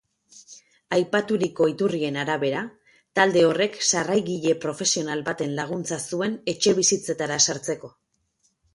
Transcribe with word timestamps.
Aipaturiko 0.95 1.67
iturrien 1.73 2.17
arabera, 2.21 2.63
talde 3.21 3.45
horrek 3.51 3.79
sarrailagile 3.91 4.57
profesional 4.67 5.25
baten 5.31 5.57
laguntza 5.63 6.03
zuen 6.11 6.43
etxebizitzetara 6.57 7.43
sartzeko. 7.51 7.97